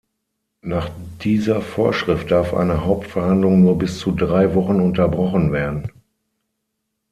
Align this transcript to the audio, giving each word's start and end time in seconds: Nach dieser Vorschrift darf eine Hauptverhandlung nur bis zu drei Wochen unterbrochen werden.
Nach 0.63 0.89
dieser 1.21 1.61
Vorschrift 1.61 2.31
darf 2.31 2.55
eine 2.55 2.85
Hauptverhandlung 2.85 3.61
nur 3.61 3.77
bis 3.77 3.99
zu 3.99 4.09
drei 4.11 4.55
Wochen 4.55 4.81
unterbrochen 4.81 5.51
werden. 5.51 5.91